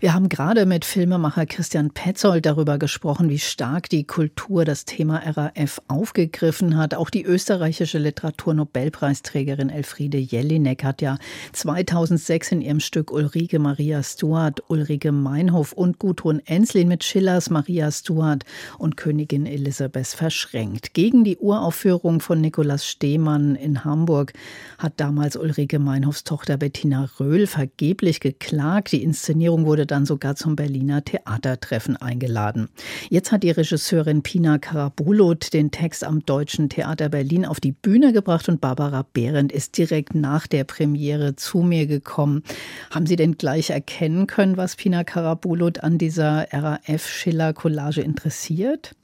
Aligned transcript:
wir 0.00 0.12
haben 0.12 0.28
gerade 0.28 0.66
mit 0.66 0.84
Filmemacher 0.84 1.46
Christian 1.46 1.90
Petzold 1.90 2.44
darüber 2.44 2.78
gesprochen, 2.78 3.30
wie 3.30 3.38
stark 3.38 3.88
die 3.88 4.04
Kultur 4.04 4.66
das 4.66 4.84
Thema 4.84 5.22
RAF 5.24 5.80
aufgegriffen 5.88 6.76
hat. 6.76 6.94
Auch 6.94 7.08
die 7.08 7.24
österreichische 7.24 7.98
Literaturnobelpreisträgerin 7.98 9.70
Elfriede 9.70 10.18
Jelinek 10.18 10.84
hat 10.84 11.00
ja 11.00 11.16
2006 11.52 12.52
in 12.52 12.60
ihrem 12.60 12.80
Stück 12.80 13.10
Ulrike 13.10 13.58
Maria 13.58 14.02
Stuart, 14.02 14.62
Ulrike 14.68 15.12
Meinhof 15.12 15.72
und 15.72 15.98
Gudrun 15.98 16.42
Enslin 16.44 16.88
mit 16.88 17.02
Schillers 17.02 17.48
Maria 17.48 17.90
Stuart 17.90 18.44
und 18.78 18.98
Königin 18.98 19.46
Elisabeth 19.46 20.08
verschränkt. 20.08 20.92
Gegen 20.92 21.24
die 21.24 21.38
Uraufführung 21.38 22.20
von 22.20 22.42
Nikolaus 22.42 22.86
Stehmann 22.86 23.54
in 23.54 23.84
Hamburg 23.84 24.34
hat 24.76 24.94
damals 24.98 25.36
Ulrike 25.36 25.78
Meinhofs 25.78 26.24
Tochter 26.24 26.58
Bettina 26.58 27.08
Röhl 27.18 27.46
vergeblich 27.46 28.20
geklagt. 28.20 28.92
Die 28.92 29.02
Inszenierung 29.02 29.64
wurde 29.64 29.85
dann 29.86 30.06
sogar 30.06 30.36
zum 30.36 30.56
Berliner 30.56 31.04
Theatertreffen 31.04 31.96
eingeladen. 31.96 32.68
Jetzt 33.08 33.32
hat 33.32 33.42
die 33.42 33.50
Regisseurin 33.50 34.22
Pina 34.22 34.58
Karabulot 34.58 35.52
den 35.52 35.70
Text 35.70 36.04
am 36.04 36.24
Deutschen 36.24 36.68
Theater 36.68 37.08
Berlin 37.08 37.44
auf 37.44 37.60
die 37.60 37.72
Bühne 37.72 38.12
gebracht 38.12 38.48
und 38.48 38.60
Barbara 38.60 39.06
Behrendt 39.12 39.52
ist 39.52 39.78
direkt 39.78 40.14
nach 40.14 40.46
der 40.46 40.64
Premiere 40.64 41.36
zu 41.36 41.58
mir 41.58 41.86
gekommen. 41.86 42.42
Haben 42.90 43.06
Sie 43.06 43.16
denn 43.16 43.38
gleich 43.38 43.70
erkennen 43.70 44.26
können, 44.26 44.56
was 44.56 44.76
Pina 44.76 45.04
Karabulot 45.04 45.80
an 45.80 45.98
dieser 45.98 46.46
RAF-Schiller-Collage 46.52 48.02
interessiert? 48.02 48.94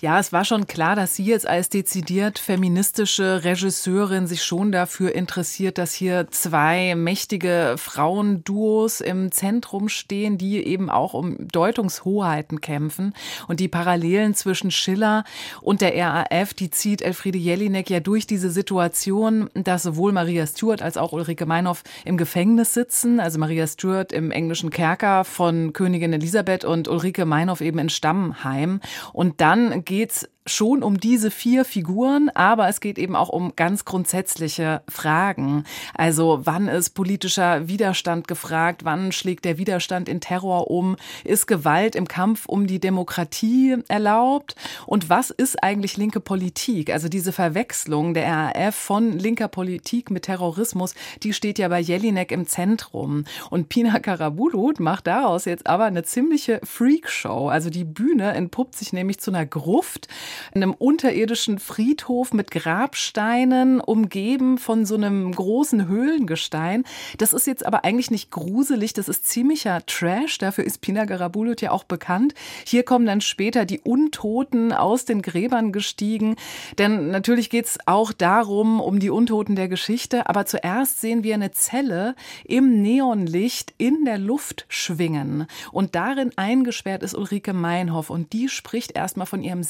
Ja, 0.00 0.18
es 0.18 0.32
war 0.32 0.44
schon 0.44 0.66
klar, 0.66 0.96
dass 0.96 1.16
sie 1.16 1.24
jetzt 1.24 1.46
als 1.46 1.68
dezidiert 1.68 2.38
feministische 2.38 3.44
Regisseurin 3.44 4.26
sich 4.26 4.44
schon 4.44 4.72
dafür 4.72 5.14
interessiert, 5.14 5.78
dass 5.78 5.92
hier 5.92 6.28
zwei 6.30 6.94
mächtige 6.94 7.74
Frauenduos 7.78 9.00
im 9.00 9.32
Zentrum 9.32 9.88
stehen, 9.88 10.38
die 10.38 10.64
eben 10.66 10.90
auch 10.90 11.14
um 11.14 11.48
Deutungshoheiten 11.48 12.60
kämpfen. 12.60 13.14
Und 13.48 13.60
die 13.60 13.68
Parallelen 13.68 14.34
zwischen 14.34 14.70
Schiller 14.70 15.24
und 15.60 15.80
der 15.80 15.94
RAF, 15.96 16.54
die 16.54 16.70
zieht 16.70 17.02
Elfriede 17.02 17.38
Jelinek 17.38 17.90
ja 17.90 18.00
durch 18.00 18.26
diese 18.26 18.50
Situation, 18.50 19.50
dass 19.54 19.82
sowohl 19.82 20.12
Maria 20.12 20.46
Stuart 20.46 20.82
als 20.82 20.96
auch 20.96 21.12
Ulrike 21.12 21.46
Meinhoff 21.46 21.82
im 22.04 22.16
Gefängnis 22.16 22.74
sitzen. 22.74 23.20
Also 23.20 23.38
Maria 23.38 23.66
Stuart 23.66 24.12
im 24.12 24.30
englischen 24.30 24.70
Kerker 24.70 25.24
von 25.24 25.72
Königin 25.72 26.12
Elisabeth 26.12 26.64
und 26.64 26.88
Ulrike 26.88 27.24
Meinhoff 27.24 27.60
eben 27.60 27.78
in 27.78 27.88
Stammheim. 27.88 28.80
Und 29.12 29.40
dann 29.40 29.55
dann 29.56 29.84
geht's 29.84 30.28
schon 30.46 30.82
um 30.82 30.98
diese 30.98 31.30
vier 31.30 31.64
Figuren, 31.64 32.30
aber 32.30 32.68
es 32.68 32.80
geht 32.80 32.98
eben 32.98 33.16
auch 33.16 33.28
um 33.28 33.54
ganz 33.56 33.84
grundsätzliche 33.84 34.82
Fragen. 34.88 35.64
Also 35.94 36.40
wann 36.44 36.68
ist 36.68 36.90
politischer 36.90 37.68
Widerstand 37.68 38.28
gefragt? 38.28 38.84
Wann 38.84 39.12
schlägt 39.12 39.44
der 39.44 39.58
Widerstand 39.58 40.08
in 40.08 40.20
Terror 40.20 40.70
um? 40.70 40.96
Ist 41.24 41.46
Gewalt 41.46 41.96
im 41.96 42.08
Kampf 42.08 42.46
um 42.46 42.66
die 42.66 42.78
Demokratie 42.78 43.76
erlaubt? 43.88 44.54
Und 44.86 45.10
was 45.10 45.30
ist 45.30 45.62
eigentlich 45.62 45.96
linke 45.96 46.20
Politik? 46.20 46.92
Also 46.92 47.08
diese 47.08 47.32
Verwechslung 47.32 48.14
der 48.14 48.26
RAF 48.26 48.74
von 48.74 49.18
linker 49.18 49.48
Politik 49.48 50.10
mit 50.10 50.24
Terrorismus, 50.24 50.94
die 51.22 51.32
steht 51.32 51.58
ja 51.58 51.68
bei 51.68 51.80
Jelinek 51.80 52.30
im 52.30 52.46
Zentrum. 52.46 53.24
Und 53.50 53.68
Pina 53.68 53.98
Karabulut 53.98 54.80
macht 54.80 55.06
daraus 55.06 55.44
jetzt 55.44 55.66
aber 55.66 55.84
eine 55.84 56.04
ziemliche 56.04 56.60
Freakshow. 56.62 57.48
Also 57.48 57.70
die 57.70 57.84
Bühne 57.84 58.32
entpuppt 58.32 58.76
sich 58.76 58.92
nämlich 58.92 59.18
zu 59.18 59.30
einer 59.30 59.46
Gruft, 59.46 60.08
in 60.54 60.62
einem 60.62 60.74
unterirdischen 60.74 61.58
Friedhof 61.58 62.32
mit 62.32 62.50
Grabsteinen, 62.50 63.80
umgeben 63.80 64.58
von 64.58 64.86
so 64.86 64.94
einem 64.94 65.32
großen 65.32 65.88
Höhlengestein. 65.88 66.84
Das 67.18 67.32
ist 67.32 67.46
jetzt 67.46 67.64
aber 67.64 67.84
eigentlich 67.84 68.10
nicht 68.10 68.30
gruselig, 68.30 68.92
das 68.92 69.08
ist 69.08 69.26
ziemlicher 69.26 69.84
Trash. 69.86 70.38
Dafür 70.38 70.64
ist 70.64 70.80
Pina 70.80 71.04
Garabulut 71.04 71.60
ja 71.60 71.70
auch 71.70 71.84
bekannt. 71.84 72.34
Hier 72.64 72.82
kommen 72.82 73.06
dann 73.06 73.20
später 73.20 73.64
die 73.64 73.80
Untoten 73.80 74.72
aus 74.72 75.04
den 75.04 75.22
Gräbern 75.22 75.72
gestiegen. 75.72 76.36
Denn 76.78 77.10
natürlich 77.10 77.50
geht 77.50 77.66
es 77.66 77.78
auch 77.86 78.12
darum, 78.12 78.80
um 78.80 78.98
die 78.98 79.10
Untoten 79.10 79.56
der 79.56 79.68
Geschichte. 79.68 80.28
Aber 80.28 80.46
zuerst 80.46 81.00
sehen 81.00 81.22
wir 81.22 81.34
eine 81.34 81.52
Zelle 81.52 82.14
im 82.44 82.82
Neonlicht 82.82 83.74
in 83.78 84.04
der 84.04 84.18
Luft 84.18 84.66
schwingen. 84.68 85.46
Und 85.72 85.94
darin 85.94 86.32
eingesperrt 86.36 87.02
ist 87.02 87.14
Ulrike 87.14 87.52
Meinhoff. 87.52 88.10
Und 88.10 88.32
die 88.32 88.48
spricht 88.48 88.92
erstmal 88.92 89.26
von 89.26 89.42
ihrem 89.42 89.62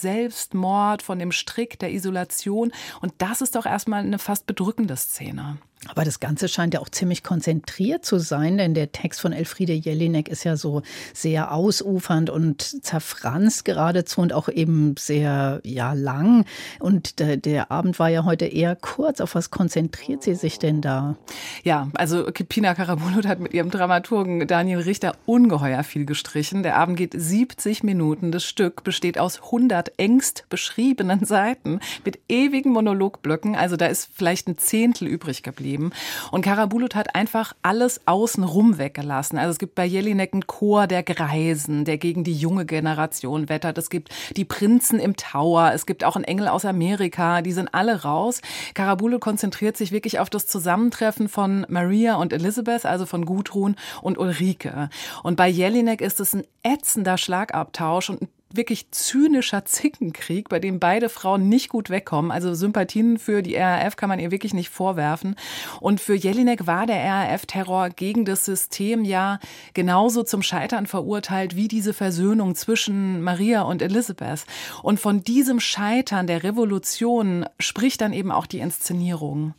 Selbstmord, 0.57 1.03
von 1.03 1.19
dem 1.19 1.33
Strick 1.33 1.79
der 1.79 1.93
Isolation. 1.93 2.73
Und 3.01 3.13
das 3.19 3.41
ist 3.41 3.55
doch 3.55 3.67
erstmal 3.67 4.03
eine 4.03 4.19
fast 4.19 4.47
bedrückende 4.47 4.97
Szene. 4.97 5.59
Aber 5.89 6.05
das 6.05 6.21
Ganze 6.21 6.49
scheint 6.49 6.75
ja 6.75 6.81
auch 6.81 6.89
ziemlich 6.89 7.23
konzentriert 7.23 8.05
zu 8.05 8.19
sein, 8.19 8.59
denn 8.59 8.75
der 8.75 8.93
Text 8.93 9.21
von 9.21 9.33
Elfriede 9.33 9.73
Jelinek 9.73 10.29
ist 10.29 10.45
ja 10.45 10.57
so 10.57 10.83
sehr 11.15 11.53
ausufernd 11.53 12.31
und 12.31 12.85
zerfranst 12.85 13.65
geradezu 13.65 14.21
und 14.21 14.33
auch 14.33 14.49
eben 14.49 14.95
sehr 14.99 15.61
ja 15.65 15.93
lang. 15.93 16.45
Und 16.81 17.19
der, 17.19 17.37
der 17.37 17.71
Abend 17.71 17.99
war 17.99 18.09
ja 18.09 18.25
heute 18.25 18.47
eher 18.47 18.77
kurz. 18.77 19.21
Auf 19.21 19.35
was 19.35 19.51
konzentriert 19.51 20.23
sie 20.23 20.35
sich 20.35 20.59
denn 20.59 20.81
da? 20.81 21.17
Ja, 21.63 21.89
also 21.95 22.25
Pina 22.25 22.75
Karabulut 22.75 23.27
hat 23.27 23.41
mit 23.41 23.55
ihrem 23.55 23.71
Dramaturgen 23.71 24.47
Daniel 24.47 24.81
Richter 24.81 25.17
ungeheuer 25.27 25.85
viel 25.85 26.07
gestrichen. 26.07 26.63
Der 26.63 26.77
Abend 26.77 26.97
geht 26.97 27.15
70 27.17 27.83
Minuten. 27.83 28.33
Das 28.33 28.45
Stück 28.45 28.85
besteht 28.85 29.19
aus 29.19 29.43
100 29.43 29.93
engst 29.99 30.45
beschriebenen 30.49 31.25
Seiten 31.25 31.81
mit 32.05 32.19
ewigen 32.29 32.73
Monologblöcken. 32.73 33.55
Also 33.55 33.77
da 33.77 33.87
ist 33.87 34.11
vielleicht 34.13 34.49
ein 34.49 34.59
Zehntel 34.59 35.09
übrig 35.09 35.43
geblieben 35.43 35.76
gegeben. 35.77 35.93
Und 36.31 36.43
Karabulut 36.43 36.95
hat 36.95 37.15
einfach 37.15 37.55
alles 37.63 38.01
außenrum 38.07 38.79
weggelassen. 38.79 39.39
Also 39.39 39.53
es 39.53 39.59
gibt 39.59 39.75
bei 39.75 39.85
Jelinek 39.85 40.33
einen 40.33 40.47
Chor 40.47 40.87
der 40.87 41.03
Greisen, 41.03 41.85
der 41.85 41.99
gegen 41.99 42.25
die 42.25 42.35
junge 42.35 42.67
Generation 42.67 43.49
wettert. 43.49 43.79
Es 43.79 43.91
gibt 43.91 44.11
die 44.37 44.45
Prinzen 44.45 44.99
im 44.99 45.17
Tower. 45.17 45.73
Es 45.75 45.87
gibt 45.87 46.05
auch 46.05 46.17
einen 46.17 46.25
Engel 46.25 46.49
aus 46.49 46.65
Amerika. 46.65 47.43
Die 47.43 47.53
sind 47.53 47.75
alle 47.75 48.03
raus. 48.03 48.41
Karabulut 48.75 49.21
konzentriert 49.21 49.77
sich 49.77 49.93
wirklich 49.93 50.19
auf 50.19 50.31
das 50.31 50.47
Zusammentreffen 50.47 51.29
von 51.29 51.67
Maria 51.69 52.17
und 52.17 52.33
Elizabeth, 52.33 52.87
also 52.87 53.07
von 53.07 53.25
Gudrun 53.27 53.77
und 54.03 54.19
Ulrike. 54.19 54.89
Und 55.23 55.37
bei 55.37 55.49
Jelinek 55.49 56.01
ist 56.01 56.21
es 56.21 56.35
ein 56.35 56.45
ätzender 56.63 57.19
Schlagabtausch 57.19 58.11
und 58.11 58.23
ein 58.23 58.29
wirklich 58.57 58.91
zynischer 58.91 59.65
Zickenkrieg, 59.65 60.49
bei 60.49 60.59
dem 60.59 60.81
beide 60.81 61.09
Frauen 61.09 61.49
nicht 61.49 61.69
gut 61.69 61.91
wegkommen. 61.91 62.31
Also 62.31 62.55
Sympathien 62.55 63.19
für 63.19 63.43
die 63.43 63.57
RAF 63.57 63.97
kann 63.97 64.09
man 64.09 64.19
ihr 64.19 64.31
wirklich 64.31 64.55
nicht 64.55 64.71
vorwerfen. 64.71 65.37
Und 65.81 66.01
für 66.01 66.15
Jelinek 66.15 66.67
war 66.67 66.87
der 66.87 67.05
RAF-Terror 67.05 67.91
gegen 67.91 68.25
das 68.25 68.45
System 68.45 69.05
ja 69.05 69.39
genauso 69.75 70.23
zum 70.23 70.43
Scheitern 70.43 70.87
verurteilt 70.87 71.57
wie 71.57 71.69
diese 71.69 71.93
Versöhnung 71.93 72.55
zwischen 72.55 73.23
Maria 73.23 73.63
und 73.63 73.83
Elisabeth. 73.83 74.45
Und 74.83 75.01
von 75.01 75.23
diesem 75.23 75.61
Scheitern 75.61 76.27
der 76.27 76.43
Revolution 76.43 77.47
spricht 77.59 78.01
dann 78.01 78.13
eben 78.13 78.31
auch 78.31 78.47
die 78.47 78.61
Inszenierung. 78.61 79.55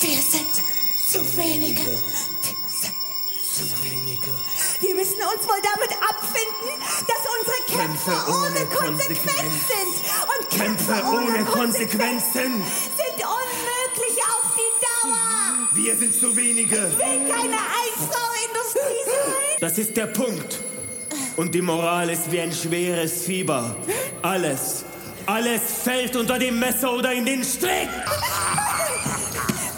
Wir 0.00 0.16
sind 0.16 0.54
zu 1.06 1.20
wenige. 1.36 1.80
Müssen 5.00 5.22
uns 5.22 5.48
wohl 5.48 5.62
damit 5.64 5.92
abfinden, 5.96 6.76
dass 7.08 7.22
unsere 7.38 7.60
Kämpfe, 7.72 8.10
Kämpfe 8.10 8.32
ohne, 8.32 8.66
Konsequenz 8.66 9.54
sind. 9.72 9.94
Und 10.28 10.50
Kämpfe, 10.50 10.92
Kämpfe 10.92 11.08
ohne 11.08 11.44
Konsequenzen 11.46 12.62
sind 13.00 13.16
unmöglich 13.16 14.16
auf 14.28 14.52
die 14.60 14.72
Dauer. 14.84 15.68
Wir 15.72 15.96
sind 15.96 16.14
zu 16.14 16.36
wenige. 16.36 16.76
Ich 16.76 16.98
will 16.98 17.28
keine 17.30 17.56
Einfrau-Industrie 17.56 19.02
sein. 19.06 19.56
Das 19.60 19.78
ist 19.78 19.96
der 19.96 20.08
Punkt. 20.08 20.60
Und 21.36 21.54
die 21.54 21.62
Moral 21.62 22.10
ist 22.10 22.30
wie 22.30 22.40
ein 22.40 22.52
schweres 22.52 23.24
Fieber. 23.24 23.74
Alles, 24.20 24.84
alles 25.24 25.62
fällt 25.82 26.14
unter 26.14 26.38
dem 26.38 26.58
Messer 26.58 26.92
oder 26.92 27.12
in 27.14 27.24
den 27.24 27.42
Strick. 27.42 27.88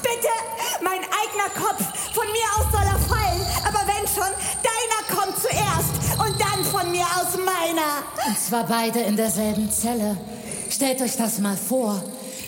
Bitte, 0.02 0.34
mein 0.82 0.98
eigener 0.98 1.50
Kopf. 1.54 1.84
Von 2.12 2.26
mir 2.26 2.44
aus 2.56 2.72
soll 2.72 2.82
er 2.82 3.01
meiner. 7.44 8.02
Und 8.26 8.38
zwar 8.38 8.64
beide 8.64 9.00
in 9.00 9.16
derselben 9.16 9.70
Zelle. 9.70 10.16
Stellt 10.70 11.00
euch 11.02 11.16
das 11.16 11.38
mal 11.38 11.56
vor. 11.56 12.02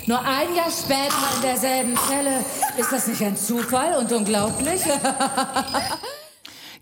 Nur 0.07 0.21
ein 0.21 0.55
Jahr 0.55 0.71
später 0.71 1.15
in 1.37 1.43
derselben 1.43 1.99
Zelle. 2.09 2.45
Ist 2.77 2.93
das 2.93 3.07
nicht 3.07 3.23
ein 3.23 3.37
Zufall 3.37 3.97
und 3.97 4.13
unglaublich? 4.13 4.83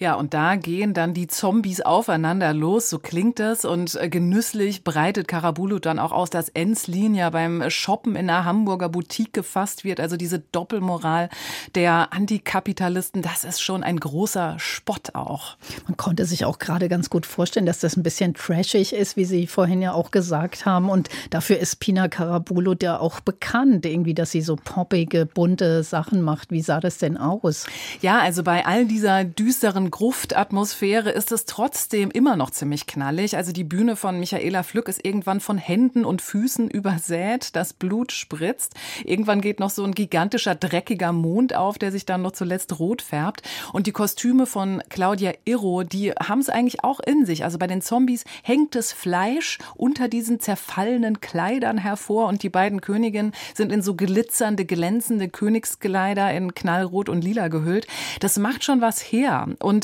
Ja, 0.02 0.14
und 0.14 0.34
da 0.34 0.56
gehen 0.56 0.94
dann 0.94 1.14
die 1.14 1.28
Zombies 1.28 1.80
aufeinander 1.80 2.52
los, 2.52 2.90
so 2.90 2.98
klingt 2.98 3.38
das. 3.38 3.64
Und 3.64 3.94
äh, 3.94 4.08
genüsslich 4.08 4.82
breitet 4.82 5.28
Karabulut 5.28 5.86
dann 5.86 6.00
auch 6.00 6.10
aus, 6.10 6.28
dass 6.28 6.48
Enslin 6.48 7.14
ja 7.14 7.30
beim 7.30 7.70
Shoppen 7.70 8.16
in 8.16 8.28
einer 8.28 8.44
Hamburger 8.44 8.88
Boutique 8.88 9.32
gefasst 9.32 9.84
wird. 9.84 10.00
Also 10.00 10.16
diese 10.16 10.40
Doppelmoral 10.40 11.28
der 11.76 12.12
Antikapitalisten, 12.12 13.22
das 13.22 13.44
ist 13.44 13.60
schon 13.60 13.84
ein 13.84 14.00
großer 14.00 14.56
Spott 14.58 15.14
auch. 15.14 15.56
Man 15.86 15.96
konnte 15.96 16.24
sich 16.24 16.46
auch 16.46 16.58
gerade 16.58 16.88
ganz 16.88 17.08
gut 17.08 17.24
vorstellen, 17.24 17.66
dass 17.66 17.78
das 17.78 17.96
ein 17.96 18.02
bisschen 18.02 18.34
trashig 18.34 18.94
ist, 18.94 19.16
wie 19.16 19.24
Sie 19.24 19.46
vorhin 19.46 19.82
ja 19.82 19.92
auch 19.92 20.10
gesagt 20.10 20.66
haben. 20.66 20.90
Und 20.90 21.10
dafür 21.30 21.60
ist 21.60 21.78
Pina 21.78 22.08
Karabulut 22.08 22.82
ja 22.82 22.98
auch 22.98 23.20
bekannt, 23.20 23.86
irgendwie, 23.86 24.14
dass 24.14 24.32
sie 24.32 24.42
so 24.42 24.56
poppige, 24.56 25.26
bunte 25.26 25.84
Sachen 25.84 26.22
macht. 26.22 26.50
Wie 26.50 26.60
sah 26.60 26.80
das 26.80 26.98
denn 26.98 27.16
aus? 27.16 27.66
Ja, 28.00 28.18
also 28.18 28.42
bei 28.42 28.66
all 28.66 28.86
dieser 28.86 29.22
düsteren 29.22 29.91
Gruftatmosphäre 29.92 31.10
ist 31.10 31.32
es 31.32 31.44
trotzdem 31.44 32.10
immer 32.10 32.34
noch 32.34 32.50
ziemlich 32.50 32.86
knallig. 32.86 33.36
Also 33.36 33.52
die 33.52 33.62
Bühne 33.62 33.94
von 33.94 34.18
Michaela 34.18 34.62
Flück 34.62 34.88
ist 34.88 35.04
irgendwann 35.04 35.38
von 35.38 35.58
Händen 35.58 36.04
und 36.04 36.22
Füßen 36.22 36.68
übersät, 36.68 37.54
das 37.54 37.74
Blut 37.74 38.10
spritzt. 38.10 38.74
Irgendwann 39.04 39.42
geht 39.42 39.60
noch 39.60 39.68
so 39.68 39.84
ein 39.84 39.92
gigantischer, 39.92 40.54
dreckiger 40.54 41.12
Mond 41.12 41.54
auf, 41.54 41.78
der 41.78 41.92
sich 41.92 42.06
dann 42.06 42.22
noch 42.22 42.32
zuletzt 42.32 42.80
rot 42.80 43.02
färbt. 43.02 43.42
Und 43.72 43.86
die 43.86 43.92
Kostüme 43.92 44.46
von 44.46 44.82
Claudia 44.88 45.34
Irro, 45.44 45.82
die 45.82 46.12
haben 46.12 46.40
es 46.40 46.48
eigentlich 46.48 46.82
auch 46.82 46.98
in 46.98 47.26
sich. 47.26 47.44
Also 47.44 47.58
bei 47.58 47.66
den 47.66 47.82
Zombies 47.82 48.24
hängt 48.42 48.74
das 48.74 48.92
Fleisch 48.92 49.58
unter 49.76 50.08
diesen 50.08 50.40
zerfallenen 50.40 51.20
Kleidern 51.20 51.76
hervor 51.76 52.28
und 52.28 52.42
die 52.42 52.48
beiden 52.48 52.80
Königinnen 52.80 53.32
sind 53.54 53.70
in 53.70 53.82
so 53.82 53.94
glitzernde, 53.94 54.64
glänzende 54.64 55.28
Königskleider 55.28 56.32
in 56.32 56.54
knallrot 56.54 57.10
und 57.10 57.22
lila 57.22 57.48
gehüllt. 57.48 57.86
Das 58.20 58.38
macht 58.38 58.64
schon 58.64 58.80
was 58.80 59.00
her 59.00 59.48
und 59.58 59.81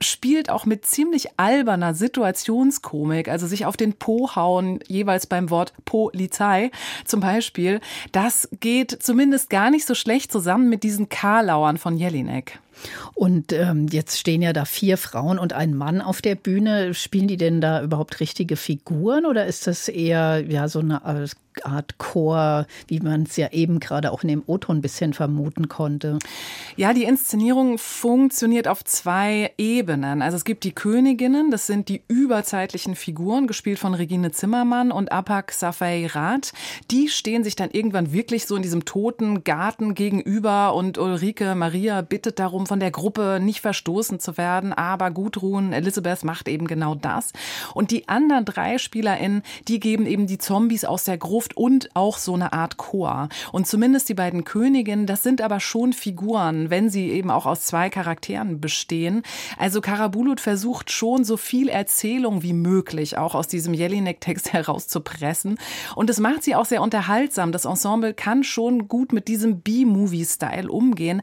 spielt 0.00 0.50
auch 0.50 0.66
mit 0.66 0.86
ziemlich 0.86 1.28
alberner 1.38 1.94
Situationskomik, 1.94 3.28
also 3.28 3.46
sich 3.46 3.66
auf 3.66 3.76
den 3.76 3.94
Po 3.94 4.34
hauen, 4.34 4.80
jeweils 4.86 5.26
beim 5.26 5.50
Wort 5.50 5.72
Polizei 5.84 6.70
zum 7.04 7.20
Beispiel. 7.20 7.80
Das 8.12 8.48
geht 8.60 8.90
zumindest 9.02 9.50
gar 9.50 9.70
nicht 9.70 9.86
so 9.86 9.94
schlecht 9.94 10.32
zusammen 10.32 10.68
mit 10.68 10.82
diesen 10.82 11.08
Karlauern 11.08 11.78
von 11.78 11.96
Jelinek. 11.96 12.58
Und 13.14 13.52
ähm, 13.52 13.88
jetzt 13.90 14.18
stehen 14.18 14.42
ja 14.42 14.52
da 14.52 14.64
vier 14.64 14.96
Frauen 14.96 15.38
und 15.38 15.52
ein 15.52 15.74
Mann 15.74 16.00
auf 16.00 16.22
der 16.22 16.34
Bühne. 16.34 16.94
Spielen 16.94 17.28
die 17.28 17.36
denn 17.36 17.60
da 17.60 17.82
überhaupt 17.82 18.20
richtige 18.20 18.56
Figuren 18.56 19.26
oder 19.26 19.46
ist 19.46 19.66
das 19.66 19.88
eher 19.88 20.44
ja 20.48 20.68
so 20.68 20.78
eine 20.80 21.04
Art 21.64 21.98
Chor, 21.98 22.66
wie 22.86 23.00
man 23.00 23.22
es 23.22 23.36
ja 23.36 23.52
eben 23.52 23.80
gerade 23.80 24.12
auch 24.12 24.22
in 24.22 24.28
dem 24.28 24.42
O-Ton 24.46 24.78
ein 24.78 24.82
bisschen 24.82 25.12
vermuten 25.12 25.68
konnte? 25.68 26.18
Ja, 26.76 26.92
die 26.92 27.04
Inszenierung 27.04 27.78
funktioniert 27.78 28.68
auf 28.68 28.84
zwei 28.84 29.52
Ebenen. 29.58 30.22
Also 30.22 30.36
es 30.36 30.44
gibt 30.44 30.64
die 30.64 30.72
Königinnen, 30.72 31.50
das 31.50 31.66
sind 31.66 31.88
die 31.88 32.02
überzeitlichen 32.08 32.94
Figuren, 32.94 33.46
gespielt 33.46 33.78
von 33.78 33.94
Regine 33.94 34.30
Zimmermann 34.30 34.92
und 34.92 35.12
Apak 35.12 35.52
Safai-Rath. 35.52 36.52
Die 36.90 37.08
stehen 37.08 37.44
sich 37.44 37.56
dann 37.56 37.70
irgendwann 37.70 38.12
wirklich 38.12 38.46
so 38.46 38.56
in 38.56 38.62
diesem 38.62 38.84
toten 38.84 39.44
Garten 39.44 39.94
gegenüber 39.94 40.74
und 40.74 40.98
Ulrike 40.98 41.54
Maria 41.54 42.00
bittet 42.02 42.38
darum, 42.38 42.66
von 42.66 42.80
der 42.80 42.90
Gruppe 42.90 43.38
nicht 43.40 43.60
verstoßen 43.60 44.20
zu 44.20 44.36
werden. 44.36 44.72
Aber 44.72 45.10
Gudrun 45.10 45.72
Elisabeth 45.72 46.24
macht 46.24 46.48
eben 46.48 46.66
genau 46.66 46.94
das. 46.94 47.32
Und 47.74 47.90
die 47.90 48.08
anderen 48.08 48.44
drei 48.44 48.78
SpielerInnen, 48.78 49.42
die 49.68 49.80
geben 49.80 50.06
eben 50.06 50.26
die 50.26 50.38
Zombies 50.38 50.84
aus 50.84 51.04
der 51.04 51.18
Gruft 51.18 51.49
und 51.56 51.90
auch 51.94 52.18
so 52.18 52.34
eine 52.34 52.52
Art 52.52 52.76
Chor. 52.76 53.28
Und 53.52 53.66
zumindest 53.66 54.08
die 54.08 54.14
beiden 54.14 54.44
Königinnen, 54.44 55.06
das 55.06 55.22
sind 55.22 55.40
aber 55.40 55.60
schon 55.60 55.92
Figuren, 55.92 56.70
wenn 56.70 56.90
sie 56.90 57.10
eben 57.10 57.30
auch 57.30 57.46
aus 57.46 57.62
zwei 57.62 57.90
Charakteren 57.90 58.60
bestehen. 58.60 59.22
Also 59.58 59.80
Karabulut 59.80 60.40
versucht 60.40 60.90
schon 60.90 61.24
so 61.24 61.36
viel 61.36 61.68
Erzählung 61.68 62.42
wie 62.42 62.52
möglich 62.52 63.18
auch 63.18 63.34
aus 63.34 63.48
diesem 63.48 63.74
Jelinek-Text 63.74 64.52
herauszupressen. 64.52 65.58
Und 65.94 66.10
es 66.10 66.20
macht 66.20 66.42
sie 66.42 66.54
auch 66.54 66.64
sehr 66.64 66.82
unterhaltsam. 66.82 67.52
Das 67.52 67.64
Ensemble 67.64 68.14
kann 68.14 68.44
schon 68.44 68.88
gut 68.88 69.12
mit 69.12 69.28
diesem 69.28 69.60
B-Movie-Style 69.60 70.70
umgehen. 70.70 71.22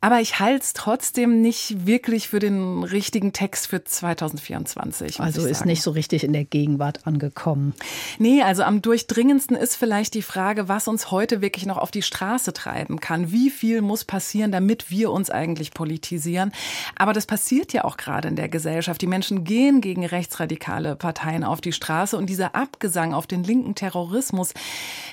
Aber 0.00 0.20
ich 0.20 0.38
halte 0.38 0.62
es 0.62 0.74
trotzdem 0.74 1.42
nicht 1.42 1.86
wirklich 1.86 2.28
für 2.28 2.38
den 2.38 2.84
richtigen 2.84 3.32
Text 3.32 3.66
für 3.66 3.82
2024. 3.82 5.18
Also 5.18 5.44
ist 5.44 5.64
nicht 5.64 5.82
so 5.82 5.90
richtig 5.90 6.22
in 6.22 6.32
der 6.32 6.44
Gegenwart 6.44 7.04
angekommen. 7.04 7.74
Nee, 8.20 8.42
also 8.42 8.62
am 8.62 8.80
durchdringendsten 8.80 9.56
ist 9.56 9.74
vielleicht 9.74 10.14
die 10.14 10.22
Frage, 10.22 10.68
was 10.68 10.86
uns 10.86 11.10
heute 11.10 11.40
wirklich 11.40 11.66
noch 11.66 11.78
auf 11.78 11.90
die 11.90 12.02
Straße 12.02 12.52
treiben 12.52 13.00
kann. 13.00 13.32
Wie 13.32 13.50
viel 13.50 13.82
muss 13.82 14.04
passieren, 14.04 14.52
damit 14.52 14.88
wir 14.88 15.10
uns 15.10 15.30
eigentlich 15.30 15.72
politisieren? 15.72 16.52
Aber 16.94 17.12
das 17.12 17.26
passiert 17.26 17.72
ja 17.72 17.82
auch 17.82 17.96
gerade 17.96 18.28
in 18.28 18.36
der 18.36 18.48
Gesellschaft. 18.48 19.02
Die 19.02 19.08
Menschen 19.08 19.42
gehen 19.42 19.80
gegen 19.80 20.06
rechtsradikale 20.06 20.94
Parteien 20.94 21.42
auf 21.42 21.60
die 21.60 21.72
Straße 21.72 22.16
und 22.16 22.26
dieser 22.26 22.54
Abgesang 22.54 23.14
auf 23.14 23.26
den 23.26 23.42
linken 23.42 23.74
Terrorismus, 23.74 24.54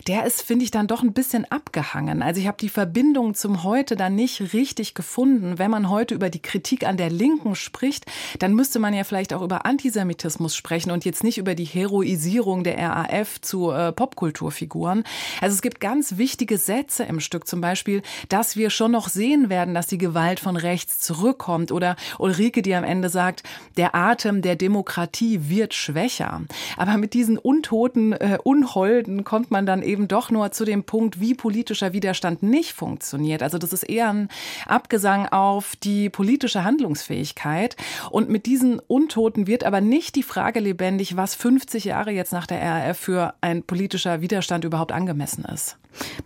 der 0.06 0.28
ist, 0.28 0.44
finde 0.44 0.64
ich, 0.64 0.70
dann 0.70 0.86
doch 0.86 1.02
ein 1.02 1.14
bisschen 1.14 1.46
abgehangen. 1.46 2.22
Also 2.22 2.40
ich 2.40 2.46
habe 2.46 2.58
die 2.62 2.70
Verbindung 2.70 3.34
zum 3.34 3.64
Heute 3.64 3.96
dann 3.96 4.14
nicht 4.14 4.54
richtig 4.54 4.75
richtig 4.76 4.94
gefunden. 4.94 5.58
Wenn 5.58 5.72
man 5.72 5.90
heute 5.90 6.14
über 6.16 6.30
die 6.30 6.42
Kritik 6.42 6.86
an 6.86 6.98
der 6.98 7.10
Linken 7.10 7.56
spricht, 7.56 8.06
dann 8.40 8.54
müsste 8.54 8.78
man 8.78 8.94
ja 8.94 9.06
vielleicht 9.06 9.34
auch 9.34 9.42
über 9.42 9.66
Antisemitismus 9.66 10.54
sprechen 10.54 10.92
und 10.92 11.06
jetzt 11.06 11.24
nicht 11.24 11.38
über 11.38 11.56
die 11.56 11.64
Heroisierung 11.64 12.66
der 12.66 12.78
RAF 12.78 13.40
zu 13.40 13.72
äh, 13.72 13.94
Popkulturfiguren. 13.94 15.06
Also 15.40 15.54
es 15.54 15.62
gibt 15.62 15.80
ganz 15.80 16.18
wichtige 16.18 16.58
Sätze 16.58 17.04
im 17.04 17.22
Stück, 17.22 17.48
zum 17.48 17.62
Beispiel, 17.62 18.02
dass 18.28 18.58
wir 18.58 18.70
schon 18.70 18.92
noch 18.92 19.08
sehen 19.08 19.48
werden, 19.50 19.74
dass 19.74 19.88
die 19.88 19.98
Gewalt 19.98 20.42
von 20.42 20.58
rechts 20.58 21.00
zurückkommt 21.00 21.72
oder 21.72 21.96
Ulrike, 22.20 22.62
die 22.62 22.76
am 22.76 22.84
Ende 22.84 23.08
sagt, 23.08 23.44
der 23.78 23.96
Atem 23.96 24.42
der 24.42 24.58
Demokratie 24.58 25.48
wird 25.48 25.74
schwächer. 25.74 26.42
Aber 26.76 26.98
mit 26.98 27.14
diesen 27.14 27.38
untoten 27.38 28.12
äh, 28.12 28.40
Unholden 28.44 29.24
kommt 29.24 29.52
man 29.52 29.66
dann 29.66 29.84
eben 29.84 30.10
doch 30.10 30.32
nur 30.32 30.52
zu 30.52 30.66
dem 30.66 30.84
Punkt, 30.84 31.22
wie 31.22 31.34
politischer 31.34 31.94
Widerstand 31.94 32.44
nicht 32.44 32.74
funktioniert. 32.74 33.42
Also 33.42 33.58
das 33.58 33.72
ist 33.72 33.84
eher 33.84 34.10
ein 34.10 34.28
Abgesang 34.66 35.28
auf 35.28 35.76
die 35.76 36.10
politische 36.10 36.64
Handlungsfähigkeit. 36.64 37.76
Und 38.10 38.30
mit 38.30 38.46
diesen 38.46 38.80
Untoten 38.80 39.48
wird 39.48 39.64
aber 39.64 39.82
nicht 39.82 40.16
die 40.16 40.24
Frage 40.24 40.60
lebendig, 40.60 41.18
was 41.18 41.36
50 41.36 41.86
Jahre 41.86 42.12
jetzt 42.12 42.34
nach 42.34 42.48
der 42.48 42.62
RAF 42.62 42.98
für 42.98 43.34
ein 43.42 43.64
politischer 43.64 44.22
Widerstand 44.22 44.64
überhaupt 44.64 44.92
angemessen 44.92 45.46
ist. 45.46 45.78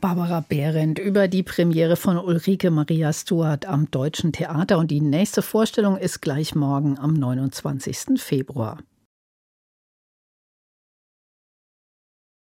Barbara 0.01 0.43
Behrendt 0.47 0.99
über 0.99 1.27
die 1.27 1.43
Premiere 1.43 1.95
von 1.95 2.17
Ulrike 2.17 2.71
Maria 2.71 3.13
Stuart 3.13 3.65
am 3.65 3.91
Deutschen 3.91 4.31
Theater. 4.31 4.77
Und 4.77 4.91
die 4.91 5.01
nächste 5.01 5.41
Vorstellung 5.41 5.97
ist 5.97 6.21
gleich 6.21 6.55
morgen 6.55 6.97
am 6.97 7.13
29. 7.13 8.19
Februar. 8.19 8.79